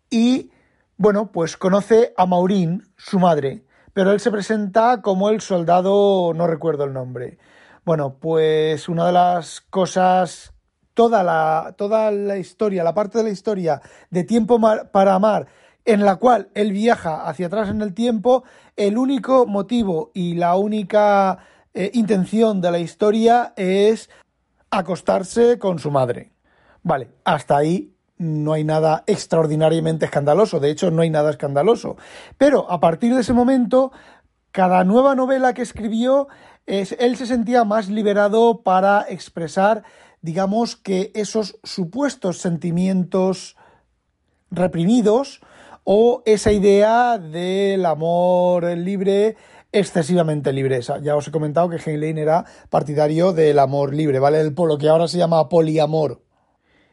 y 0.09 0.51
bueno, 0.97 1.31
pues 1.31 1.55
conoce 1.55 2.13
a 2.17 2.25
Maureen, 2.25 2.83
su 2.97 3.19
madre, 3.19 3.63
pero 3.93 4.11
él 4.11 4.19
se 4.19 4.31
presenta 4.31 5.01
como 5.01 5.29
el 5.29 5.41
soldado, 5.41 6.33
no 6.33 6.47
recuerdo 6.47 6.85
el 6.85 6.93
nombre. 6.93 7.37
Bueno, 7.85 8.17
pues 8.19 8.89
una 8.89 9.05
de 9.05 9.13
las 9.13 9.61
cosas 9.61 10.53
toda 10.99 11.23
la, 11.23 11.75
toda 11.77 12.11
la 12.11 12.35
historia, 12.35 12.83
la 12.83 12.93
parte 12.93 13.19
de 13.19 13.23
la 13.23 13.29
historia 13.29 13.81
de 14.09 14.25
Tiempo 14.25 14.59
para 14.91 15.15
Amar, 15.15 15.47
en 15.85 16.03
la 16.03 16.17
cual 16.17 16.49
él 16.55 16.73
viaja 16.73 17.25
hacia 17.25 17.47
atrás 17.47 17.69
en 17.69 17.81
el 17.81 17.93
tiempo, 17.93 18.43
el 18.75 18.97
único 18.97 19.45
motivo 19.45 20.11
y 20.13 20.33
la 20.33 20.57
única 20.57 21.37
eh, 21.73 21.89
intención 21.93 22.59
de 22.59 22.71
la 22.71 22.79
historia 22.79 23.53
es 23.55 24.09
acostarse 24.71 25.57
con 25.57 25.79
su 25.79 25.89
madre. 25.89 26.33
Vale, 26.83 27.11
hasta 27.23 27.55
ahí 27.55 27.93
no 28.17 28.51
hay 28.51 28.65
nada 28.65 29.05
extraordinariamente 29.07 30.03
escandaloso, 30.03 30.59
de 30.59 30.69
hecho 30.69 30.91
no 30.91 31.03
hay 31.03 31.09
nada 31.09 31.29
escandaloso. 31.29 31.95
Pero 32.37 32.69
a 32.69 32.81
partir 32.81 33.15
de 33.15 33.21
ese 33.21 33.31
momento, 33.31 33.93
cada 34.51 34.83
nueva 34.83 35.15
novela 35.15 35.53
que 35.53 35.61
escribió, 35.61 36.27
es, 36.65 36.91
él 36.99 37.15
se 37.15 37.25
sentía 37.25 37.63
más 37.63 37.87
liberado 37.87 38.63
para 38.63 39.05
expresar 39.07 39.83
digamos 40.21 40.75
que 40.75 41.11
esos 41.15 41.59
supuestos 41.63 42.39
sentimientos 42.39 43.55
reprimidos 44.51 45.41
o 45.83 46.21
esa 46.25 46.51
idea 46.51 47.17
del 47.17 47.85
amor 47.85 48.65
libre 48.77 49.37
excesivamente 49.71 50.51
libre. 50.51 50.81
Ya 50.81 51.15
os 51.15 51.27
he 51.27 51.31
comentado 51.31 51.69
que 51.69 51.77
Heinlein 51.77 52.17
era 52.17 52.45
partidario 52.69 53.33
del 53.33 53.59
amor 53.59 53.93
libre, 53.93 54.19
¿vale? 54.19 54.41
El, 54.41 54.53
lo 54.55 54.77
que 54.77 54.89
ahora 54.89 55.07
se 55.07 55.17
llama 55.17 55.49
poliamor. 55.49 56.21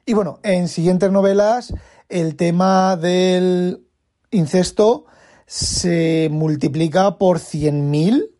Y 0.05 0.15
bueno, 0.15 0.39
en 0.43 0.69
siguientes 0.69 1.11
novelas 1.11 1.75
el 2.09 2.37
tema 2.37 2.97
del 2.97 3.85
incesto 4.31 5.07
se 5.47 6.29
multiplica 6.31 7.19
por 7.19 7.39
100.000 7.39 8.31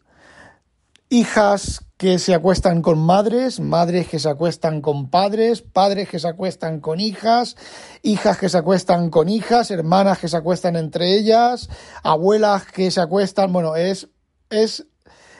hijas 1.09 1.86
que 1.97 2.19
se 2.19 2.35
acuestan 2.35 2.83
con 2.83 2.99
madres, 2.99 3.59
madres 3.59 4.07
que 4.09 4.19
se 4.19 4.29
acuestan 4.29 4.83
con 4.83 5.09
padres, 5.09 5.63
padres 5.63 6.09
que 6.11 6.19
se 6.19 6.29
acuestan 6.29 6.81
con 6.81 7.01
hijas, 7.01 7.57
hijas 8.03 8.37
que 8.37 8.51
se 8.51 8.59
acuestan 8.59 9.09
con 9.09 9.31
hijas, 9.31 9.71
hermanas 9.71 10.19
que 10.19 10.29
se 10.29 10.37
acuestan 10.37 10.77
entre 10.77 11.17
ellas, 11.17 11.71
abuelas 12.03 12.67
que 12.67 12.91
se 12.91 13.01
acuestan, 13.01 13.51
bueno, 13.51 13.77
es, 13.77 14.09
es, 14.51 14.87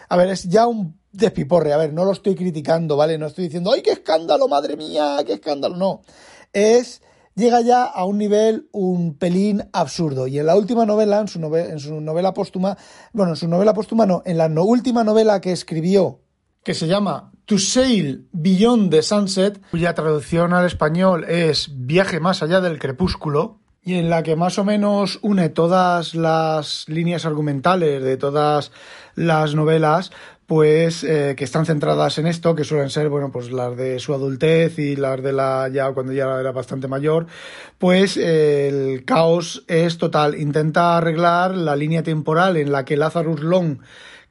a 0.09 0.17
ver, 0.17 0.31
es 0.31 0.45
ya 0.45 0.67
un 0.67 0.99
despiporre, 1.13 1.75
a 1.75 1.77
ver, 1.77 1.93
no 1.93 2.07
lo 2.07 2.13
estoy 2.13 2.35
criticando, 2.35 2.97
¿vale? 2.97 3.19
No 3.19 3.27
estoy 3.27 3.45
diciendo, 3.45 3.73
¡ay, 3.73 3.83
qué 3.83 3.91
escándalo, 3.91 4.49
madre 4.49 4.77
mía, 4.77 5.19
qué 5.27 5.35
escándalo! 5.35 5.77
No, 5.77 6.03
es 6.55 7.03
llega 7.35 7.61
ya 7.61 7.85
a 7.85 8.07
un 8.07 8.17
nivel 8.17 8.69
un 8.73 9.19
pelín 9.19 9.69
absurdo. 9.75 10.27
Y 10.27 10.39
en 10.39 10.47
la 10.47 10.57
última 10.57 10.87
novela, 10.87 11.21
en 11.21 11.29
su, 11.29 11.39
novela, 11.39 11.71
en 11.71 11.79
su 11.79 12.01
novela 12.01 12.33
póstuma, 12.33 12.79
bueno, 13.13 13.33
en 13.33 13.37
su 13.37 13.47
novela 13.47 13.75
póstuma 13.75 14.07
no, 14.07 14.23
en 14.25 14.39
la 14.39 14.49
última 14.49 15.05
novela 15.05 15.41
que 15.43 15.53
escribió, 15.53 16.21
que 16.67 16.75
se 16.75 16.89
llama 16.89 17.31
To 17.45 17.59
Sail 17.59 18.27
Beyond 18.33 18.91
the 18.91 19.01
Sunset, 19.01 19.61
cuya 19.71 19.95
traducción 19.95 20.53
al 20.53 20.67
español 20.67 21.25
es 21.29 21.71
Viaje 21.73 22.19
más 22.19 22.43
allá 22.43 22.61
del 22.61 22.81
crepúsculo, 22.81 23.61
y 23.85 23.95
en 23.95 24.11
la 24.11 24.25
que 24.25 24.35
más 24.35 24.59
o 24.59 24.65
menos 24.65 25.21
une 25.23 25.49
todas 25.49 26.17
las 26.17 26.89
líneas 26.89 27.25
argumentales 27.25 28.03
de 28.03 28.17
todas 28.17 28.73
las 29.15 29.55
novelas, 29.55 30.11
pues 30.47 31.05
eh, 31.05 31.35
que 31.37 31.45
están 31.45 31.67
centradas 31.67 32.19
en 32.19 32.27
esto, 32.27 32.57
que 32.57 32.65
suelen 32.65 32.91
ser, 32.91 33.11
bueno, 33.11 33.31
pues 33.31 33.53
las 33.53 33.77
de 33.77 34.01
su 34.01 34.13
adultez 34.13 34.81
y 34.81 34.97
las 34.97 35.23
de 35.23 35.33
la 35.33 35.69
ya 35.73 35.93
cuando 35.93 36.13
ya 36.13 36.41
era 36.41 36.51
bastante 36.51 36.89
mayor, 36.89 37.29
pues 37.79 38.17
eh, 38.17 38.67
el 38.67 39.05
caos 39.05 39.63
es 39.69 39.99
total. 39.99 40.35
Intenta 40.35 40.97
arreglar 40.97 41.57
la 41.57 41.77
línea 41.77 42.03
temporal 42.03 42.57
en 42.57 42.73
la 42.73 42.85
que 42.85 42.97
Lazarus 42.97 43.39
Long 43.39 43.79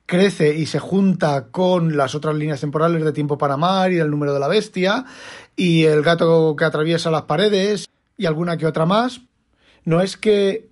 crece 0.06 0.56
y 0.56 0.66
se 0.68 0.80
junta 0.80 1.48
con 1.52 1.98
las 1.98 2.16
otras 2.16 2.36
líneas 2.36 2.62
temporales 2.62 3.04
de 3.04 3.12
Tiempo 3.12 3.38
para 3.38 3.56
Amar 3.56 3.92
y 3.92 3.96
del 3.96 4.12
número 4.12 4.34
de 4.34 4.40
la 4.40 4.48
bestia 4.48 5.06
y 5.56 5.86
el 5.86 6.02
gato 6.02 6.56
que 6.56 6.66
atraviesa 6.66 7.12
las 7.12 7.24
paredes 7.24 7.88
y 8.18 8.26
alguna 8.26 8.58
que 8.58 8.68
otra 8.68 8.86
más. 8.86 9.22
No 9.84 10.02
es 10.02 10.18
que 10.18 10.70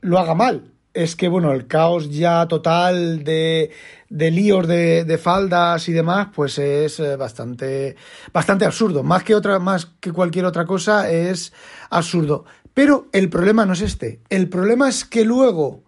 lo 0.00 0.18
haga 0.18 0.34
mal, 0.34 0.72
es 0.96 1.14
que, 1.14 1.28
bueno, 1.28 1.52
el 1.52 1.66
caos 1.66 2.10
ya 2.10 2.48
total 2.48 3.22
de, 3.22 3.70
de 4.08 4.30
líos 4.30 4.66
de, 4.66 5.04
de, 5.04 5.18
faldas 5.18 5.88
y 5.88 5.92
demás, 5.92 6.28
pues 6.34 6.58
es 6.58 6.98
eh, 7.00 7.16
bastante, 7.16 7.96
bastante 8.32 8.64
absurdo. 8.64 9.02
Más 9.02 9.22
que, 9.22 9.34
otra, 9.34 9.58
más 9.58 9.86
que 10.00 10.10
cualquier 10.10 10.46
otra 10.46 10.64
cosa, 10.64 11.10
es 11.10 11.52
absurdo. 11.90 12.46
Pero 12.72 13.08
el 13.12 13.28
problema 13.28 13.66
no 13.66 13.74
es 13.74 13.82
este. 13.82 14.20
El 14.30 14.48
problema 14.48 14.88
es 14.88 15.04
que 15.04 15.24
luego 15.24 15.85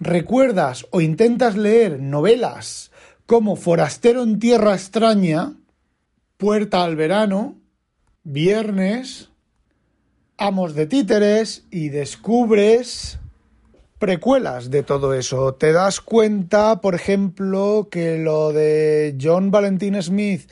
recuerdas 0.00 0.86
o 0.90 1.00
intentas 1.00 1.56
leer 1.56 2.00
novelas 2.00 2.90
como 3.26 3.56
Forastero 3.56 4.22
en 4.22 4.38
Tierra 4.38 4.74
Extraña, 4.74 5.54
Puerta 6.36 6.84
al 6.84 6.96
Verano, 6.96 7.56
Viernes, 8.22 9.30
Amos 10.38 10.74
de 10.74 10.86
Títeres 10.86 11.64
y 11.70 11.88
descubres 11.88 13.18
precuelas 13.98 14.70
de 14.70 14.82
todo 14.82 15.14
eso. 15.14 15.54
Te 15.54 15.72
das 15.72 16.00
cuenta, 16.00 16.80
por 16.80 16.94
ejemplo, 16.94 17.88
que 17.90 18.18
lo 18.18 18.52
de 18.52 19.16
John 19.20 19.50
Valentin 19.50 20.00
Smith, 20.02 20.50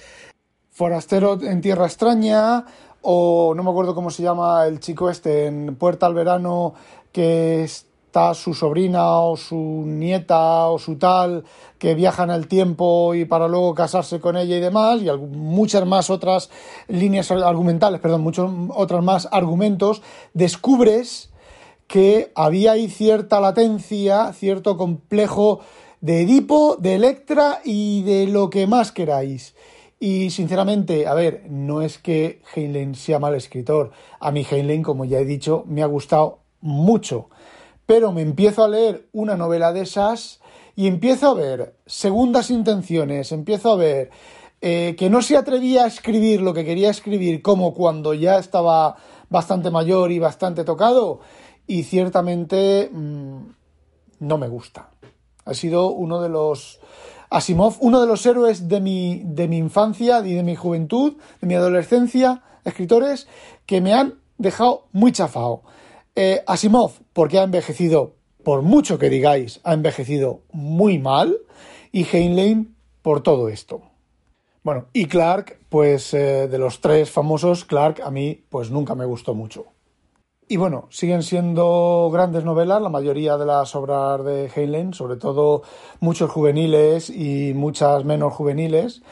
Forastero 0.71 1.41
en 1.43 1.61
Tierra 1.61 1.87
Extraña, 1.87 2.65
o 3.03 3.55
no 3.55 3.63
me 3.63 3.71
acuerdo 3.71 3.95
cómo 3.95 4.11
se 4.11 4.23
llama 4.23 4.67
el 4.67 4.81
chico 4.81 5.11
este 5.11 5.47
en 5.47 5.77
Puerta 5.77 6.07
al 6.07 6.15
Verano, 6.15 6.75
que 7.13 7.69
está 8.14 8.33
su 8.35 8.54
sobrina 8.54 9.18
o 9.18 9.37
su 9.37 9.56
nieta 9.56 10.68
o 10.68 10.78
su 10.78 10.99
tal, 10.99 11.42
que 11.78 11.97
viaja 11.97 12.23
en 12.23 12.30
el 12.30 12.47
tiempo 12.47 13.12
y 13.12 13.25
para 13.25 13.49
luego 13.49 13.75
casarse 13.75 14.21
con 14.21 14.37
ella 14.37 14.56
y 14.56 14.61
demás, 14.61 15.02
y 15.02 15.11
muchas 15.11 15.85
más 15.85 16.11
otras 16.11 16.49
líneas 16.87 17.33
argumentales, 17.33 18.00
perdón, 18.00 18.21
muchos 18.21 18.49
otros 18.68 19.02
más 19.02 19.26
argumentos, 19.33 20.00
descubres 20.33 21.33
que 21.88 22.30
había 22.37 22.73
ahí 22.73 22.87
cierta 22.87 23.40
latencia, 23.40 24.33
cierto 24.33 24.76
complejo 24.76 25.59
de 26.00 26.21
Edipo, 26.21 26.76
de 26.78 26.94
Electra 26.94 27.62
y 27.64 28.04
de 28.04 28.28
lo 28.28 28.49
que 28.49 28.68
más 28.68 28.92
queráis. 28.92 29.56
Y 29.99 30.30
sinceramente, 30.30 31.09
a 31.09 31.14
ver, 31.14 31.47
no 31.50 31.83
es 31.83 31.99
que 31.99 32.42
Heinlein 32.54 32.94
sea 32.94 33.18
mal 33.18 33.35
escritor. 33.35 33.90
A 34.21 34.30
mí 34.30 34.47
Heinlein, 34.49 34.85
como 34.85 35.04
ya 35.04 35.18
he 35.18 35.25
dicho, 35.25 35.64
me 35.66 35.83
ha 35.83 35.87
gustado 35.87 36.38
mucho. 36.61 37.28
Pero 37.87 38.12
me 38.12 38.23
empiezo 38.23 38.64
a 38.64 38.69
leer 38.69 39.09
una 39.12 39.37
novela 39.37 39.73
de 39.73 39.83
esas 39.83 40.41
y 40.76 40.87
empiezo 40.87 41.31
a 41.31 41.35
ver 41.35 41.76
segundas 41.87 42.50
intenciones, 42.50 43.31
empiezo 43.33 43.73
a 43.73 43.76
ver 43.76 44.11
eh, 44.61 44.97
que 44.99 45.11
no 45.11 45.23
se 45.23 45.37
atrevía 45.37 45.85
a 45.85 45.88
escribir 45.88 46.41
lo 46.41 46.55
que 46.55 46.64
quería 46.64 46.91
escribir 46.91 47.43
como 47.43 47.75
cuando 47.75 48.14
ya 48.14 48.38
estaba 48.38 48.97
bastante 49.29 49.71
mayor 49.71 50.11
y 50.11 50.19
bastante 50.19 50.64
tocado 50.64 51.21
y 51.67 51.83
ciertamente 51.83 52.91
mmm, 52.93 53.43
no 54.21 54.38
me 54.38 54.49
gusta. 54.49 54.91
Ha 55.45 55.55
sido 55.55 55.91
uno 55.91 56.21
de 56.23 56.31
los 56.31 56.81
Asimov, 57.31 57.76
uno 57.81 58.00
de 58.00 58.07
los 58.07 58.25
héroes 58.26 58.69
de 58.69 58.81
mi, 58.81 59.23
de 59.25 59.49
mi 59.49 59.59
infancia 59.59 60.21
y 60.25 60.35
de 60.35 60.43
mi 60.43 60.57
juventud, 60.57 61.14
de 61.41 61.47
mi 61.47 61.55
adolescencia, 61.55 62.43
escritores 62.64 63.29
que 63.67 63.81
me 63.81 63.93
han 63.93 64.21
dejado 64.38 64.87
muy 64.93 65.12
chafado. 65.12 65.62
Eh, 66.16 66.42
Asimov, 66.47 66.92
porque 67.12 67.38
ha 67.38 67.42
envejecido, 67.42 68.14
por 68.44 68.62
mucho 68.62 68.99
que 68.99 69.11
digáis, 69.11 69.61
ha 69.64 69.73
envejecido 69.73 70.42
muy 70.52 70.99
mal. 70.99 71.38
y 71.90 72.04
Heinlein 72.04 72.75
por 73.02 73.23
todo 73.23 73.49
esto. 73.49 73.83
Bueno, 74.64 74.87
y 74.92 75.06
Clark, 75.06 75.59
pues 75.68 76.12
eh, 76.14 76.49
de 76.49 76.59
los 76.59 76.80
tres 76.80 77.11
famosos, 77.11 77.64
Clark 77.64 78.00
a 78.02 78.11
mí 78.11 78.42
pues 78.49 78.71
nunca 78.71 78.94
me 78.94 79.04
gustó 79.04 79.35
mucho. 79.35 79.66
Y 80.49 80.56
bueno, 80.56 80.88
siguen 80.90 81.23
siendo 81.23 82.11
grandes 82.12 82.44
novelas, 82.44 82.83
la 82.83 82.88
mayoría 82.88 83.37
de 83.37 83.47
las 83.47 83.75
obras 83.75 84.25
de 84.25 84.50
Heinlein, 84.54 84.92
sobre 84.92 85.16
todo 85.16 85.62
muchos 86.00 86.30
juveniles 86.30 87.11
y 87.11 87.54
muchas 87.54 88.04
menos 88.04 88.35
juveniles, 88.35 89.02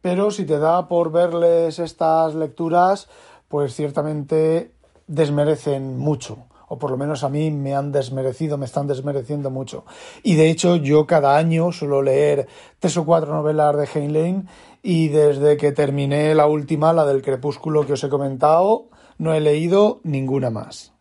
pero 0.00 0.30
si 0.30 0.44
te 0.44 0.58
da 0.58 0.88
por 0.88 1.12
verles 1.12 1.78
estas 1.78 2.34
lecturas, 2.34 3.08
pues 3.48 3.74
ciertamente 3.74 4.72
desmerecen 5.12 5.98
mucho 5.98 6.46
o 6.72 6.78
por 6.78 6.90
lo 6.90 6.96
menos 6.96 7.22
a 7.22 7.28
mí 7.28 7.50
me 7.50 7.74
han 7.74 7.92
desmerecido, 7.92 8.56
me 8.56 8.64
están 8.64 8.86
desmereciendo 8.86 9.50
mucho. 9.50 9.84
Y 10.22 10.36
de 10.36 10.48
hecho 10.48 10.76
yo 10.76 11.06
cada 11.06 11.36
año 11.36 11.70
suelo 11.70 12.00
leer 12.00 12.48
tres 12.78 12.96
o 12.96 13.04
cuatro 13.04 13.34
novelas 13.34 13.76
de 13.76 13.84
Heinlein 13.84 14.48
y 14.82 15.08
desde 15.08 15.58
que 15.58 15.72
terminé 15.72 16.34
la 16.34 16.46
última, 16.46 16.94
la 16.94 17.04
del 17.04 17.20
crepúsculo 17.20 17.84
que 17.84 17.92
os 17.92 18.02
he 18.04 18.08
comentado, 18.08 18.86
no 19.18 19.34
he 19.34 19.42
leído 19.42 20.00
ninguna 20.02 20.48
más. 20.48 20.94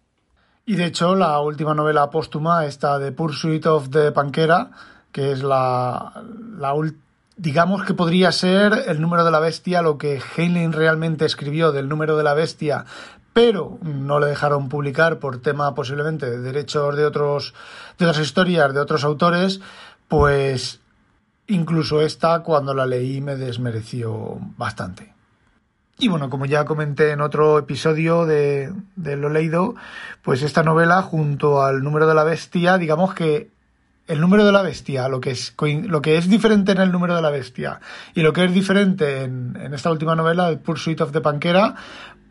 Y 0.65 0.75
de 0.75 0.88
hecho 0.88 1.15
la 1.15 1.39
última 1.39 1.74
novela 1.74 2.10
póstuma, 2.10 2.65
esta 2.65 3.00
de 3.00 3.13
Pursuit 3.13 3.65
of 3.65 3.91
the 3.91 4.12
Panquera, 4.12 4.72
que 5.13 5.32
es 5.32 5.41
la, 5.41 6.22
la 6.58 6.74
digamos 7.38 7.84
que 7.86 7.94
podría 7.94 8.34
ser 8.34 8.74
el 8.88 9.00
número 9.00 9.24
de 9.24 9.32
la 9.32 9.39
bestia, 9.39 9.82
lo 9.82 9.98
que 9.98 10.20
Heinlein 10.36 10.74
realmente 10.74 11.24
escribió 11.24 11.72
del 11.72 11.88
número 11.88 12.18
de 12.18 12.24
la 12.24 12.34
bestia, 12.34 12.86
pero 13.33 13.77
no 13.81 14.19
le 14.19 14.27
dejaron 14.27 14.69
publicar 14.69 15.19
por 15.19 15.41
tema 15.41 15.73
posiblemente 15.73 16.29
de 16.29 16.39
derechos 16.39 16.95
de 16.95 17.05
otros 17.05 17.53
de 17.97 18.05
otras 18.05 18.25
historias 18.25 18.73
de 18.73 18.79
otros 18.79 19.03
autores, 19.03 19.61
pues 20.07 20.81
incluso 21.47 22.01
esta 22.01 22.41
cuando 22.43 22.73
la 22.73 22.85
leí 22.85 23.21
me 23.21 23.35
desmereció 23.35 24.38
bastante. 24.57 25.13
Y 26.00 26.07
bueno, 26.07 26.29
como 26.29 26.45
ya 26.45 26.65
comenté 26.65 27.11
en 27.11 27.21
otro 27.21 27.59
episodio 27.59 28.25
de, 28.25 28.73
de 28.95 29.17
Lo 29.17 29.29
Leído, 29.29 29.75
pues 30.23 30.41
esta 30.41 30.63
novela 30.63 31.01
junto 31.03 31.61
al 31.61 31.83
número 31.83 32.07
de 32.07 32.15
la 32.15 32.23
bestia, 32.23 32.79
digamos 32.79 33.13
que 33.13 33.51
el 34.08 34.20
número 34.20 34.46
de 34.46 34.51
la 34.51 34.62
bestia, 34.62 35.08
lo 35.08 35.22
que 35.22 35.31
es, 35.31 35.55
lo 35.60 36.01
que 36.01 36.17
es 36.17 36.29
diferente 36.29 36.72
en 36.72 36.79
el 36.79 36.91
número 36.91 37.15
de 37.15 37.22
la 37.22 37.29
bestia 37.29 37.79
y 38.13 38.22
lo 38.22 38.34
que 38.34 38.43
es 38.43 38.53
diferente 38.53 39.24
en, 39.24 39.58
en 39.62 39.74
esta 39.74 39.91
última 39.91 40.15
novela, 40.15 40.50
el 40.50 40.60
Pursuit 40.60 41.00
of 41.01 41.12
the 41.12 41.22
Panquera, 41.22 41.75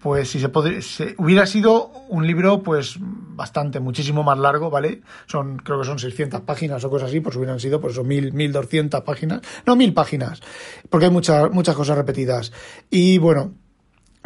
pues 0.01 0.31
si 0.31 0.41
se, 0.41 0.49
podría, 0.49 0.81
hubiera 1.19 1.47
sido 1.47 1.89
un 2.09 2.27
libro 2.27 2.63
pues 2.63 2.97
bastante, 3.01 3.81
muchísimo 3.81 4.23
más 4.23 4.39
largo, 4.39 4.71
¿vale? 4.71 5.03
Son, 5.27 5.59
creo 5.59 5.79
que 5.81 5.87
son 5.87 5.99
600 5.99 6.41
páginas 6.41 6.83
o 6.85 6.91
cosas 6.91 7.11
así, 7.11 7.21
pues 7.21 7.37
hubieran 7.37 7.61
sido 7.61 7.81
pues 7.81 8.03
1000, 8.03 8.33
1200 8.33 9.03
páginas, 9.03 9.41
no 9.67 9.77
1000 9.77 9.93
páginas, 9.93 10.41
porque 10.89 11.07
hay 11.07 11.13
muchas, 11.13 11.51
muchas 11.51 11.77
cosas 11.77 11.99
repetidas. 11.99 12.51
Y 12.91 13.19
bueno, 13.19 13.53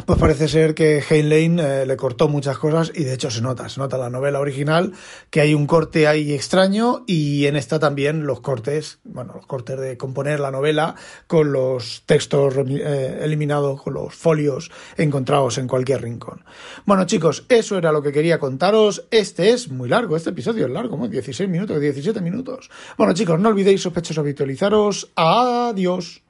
pues 0.05 0.19
parece 0.19 0.47
ser 0.47 0.75
que 0.75 1.03
Heinlein 1.07 1.59
eh, 1.59 1.85
le 1.85 1.97
cortó 1.97 2.27
muchas 2.27 2.57
cosas 2.57 2.91
y 2.93 3.03
de 3.03 3.13
hecho 3.13 3.31
se 3.31 3.41
nota, 3.41 3.67
se 3.69 3.79
nota 3.79 3.97
la 3.97 4.09
novela 4.09 4.39
original 4.39 4.93
que 5.29 5.41
hay 5.41 5.53
un 5.53 5.65
corte 5.65 6.07
ahí 6.07 6.33
extraño 6.33 7.03
y 7.07 7.45
en 7.45 7.55
esta 7.55 7.79
también 7.79 8.25
los 8.25 8.41
cortes, 8.41 8.99
bueno, 9.03 9.33
los 9.35 9.45
cortes 9.45 9.79
de 9.79 9.97
componer 9.97 10.39
la 10.39 10.51
novela 10.51 10.95
con 11.27 11.51
los 11.51 12.03
textos 12.05 12.55
eh, 12.57 13.19
eliminados, 13.21 13.81
con 13.81 13.95
los 13.95 14.13
folios 14.13 14.71
encontrados 14.97 15.57
en 15.57 15.67
cualquier 15.67 16.03
rincón. 16.03 16.43
Bueno 16.85 17.05
chicos, 17.05 17.45
eso 17.49 17.77
era 17.77 17.91
lo 17.91 18.01
que 18.01 18.11
quería 18.11 18.39
contaros. 18.39 19.07
Este 19.11 19.51
es 19.51 19.69
muy 19.69 19.89
largo, 19.89 20.15
este 20.15 20.29
episodio 20.29 20.65
es 20.65 20.71
largo, 20.71 20.95
16 21.07 21.49
minutos, 21.49 21.79
17 21.79 22.21
minutos. 22.21 22.69
Bueno 22.97 23.13
chicos, 23.13 23.39
no 23.39 23.49
olvidéis 23.49 23.81
sospechosos 23.81 24.19
habitualizaros. 24.19 25.11
Adiós. 25.15 26.24